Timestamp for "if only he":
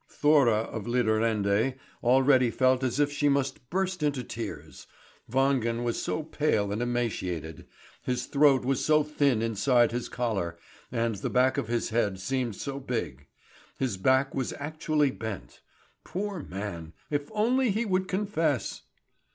17.11-17.85